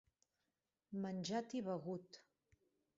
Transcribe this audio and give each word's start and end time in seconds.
Menjat 1.05 1.55
i 1.59 1.65
begut. 1.71 2.23